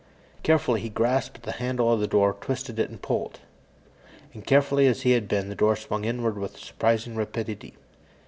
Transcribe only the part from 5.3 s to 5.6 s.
the